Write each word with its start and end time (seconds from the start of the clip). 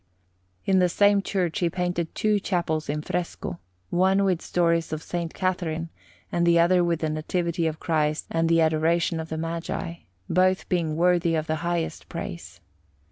In 0.65 0.79
the 0.79 0.89
same 0.89 1.21
church 1.21 1.59
he 1.59 1.69
painted 1.69 2.15
two 2.15 2.39
chapels 2.39 2.89
in 2.89 3.03
fresco: 3.03 3.59
one 3.91 4.23
with 4.23 4.41
stories 4.41 4.91
of 4.91 5.01
S. 5.01 5.27
Catherine, 5.31 5.89
and 6.31 6.43
the 6.43 6.57
other 6.57 6.83
with 6.83 7.01
the 7.01 7.09
Nativity 7.11 7.67
of 7.67 7.79
Christ 7.79 8.25
and 8.31 8.49
the 8.49 8.61
Adoration 8.61 9.19
of 9.19 9.29
the 9.29 9.37
Magi, 9.37 9.97
both 10.27 10.67
being 10.69 10.95
worthy 10.95 11.35
of 11.35 11.45
the 11.45 11.57
highest 11.57 12.09
praise. 12.09 12.59